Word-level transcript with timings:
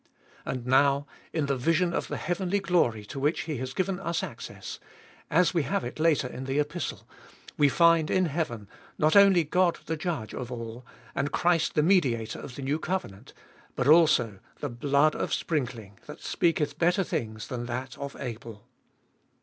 And 0.47 0.65
now, 0.65 1.05
in 1.31 1.45
the 1.45 1.55
vision 1.55 1.93
of 1.93 2.07
the 2.07 2.17
heavenly 2.17 2.59
glory 2.59 3.05
to 3.05 3.19
which 3.19 3.41
he 3.41 3.57
has 3.57 3.75
given 3.75 3.99
us 3.99 4.23
access, 4.23 4.79
as 5.29 5.53
we 5.53 5.61
have 5.61 5.83
it 5.83 5.99
later 5.99 6.25
in 6.27 6.45
the 6.45 6.57
Epistle, 6.57 7.07
we 7.55 7.69
find 7.69 8.09
in 8.09 8.25
heaven 8.25 8.67
not 8.97 9.15
only 9.15 9.43
God 9.43 9.77
the 9.85 9.95
Judge 9.95 10.33
of 10.33 10.51
all, 10.51 10.83
and 11.13 11.31
Christ 11.31 11.75
the 11.75 11.83
Mediator 11.83 12.39
of 12.39 12.55
the 12.55 12.63
new 12.63 12.79
covenant, 12.79 13.35
but 13.75 13.87
also 13.87 14.39
the 14.59 14.69
blood 14.69 15.13
of 15.15 15.31
sprinkling 15.31 15.99
that 16.07 16.19
speaketh 16.23 16.79
better 16.79 17.03
things 17.03 17.47
than 17.47 17.67
that 17.67 17.95
of 17.99 18.15
Abel. 18.19 18.65